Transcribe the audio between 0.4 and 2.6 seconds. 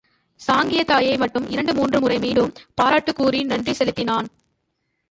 சாங்கியத் தாயை மட்டும் இரண்டு மூன்று முறை மீண்டும்